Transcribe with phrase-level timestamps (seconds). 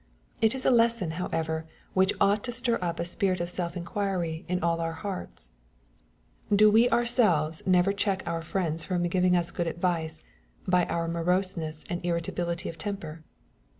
[0.41, 4.45] It is a lesson, however, which ought to stir up a spirit of self inquiry
[4.47, 6.55] in all our 64 SXPOSITORT THOUOHTa hearts.
[6.55, 10.23] Do we ourselves never check our friends from giving us good advice,
[10.67, 13.23] by our moroseness and irritability of temper